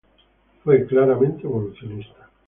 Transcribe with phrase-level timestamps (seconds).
[0.63, 2.27] Fue claramente evolucionista.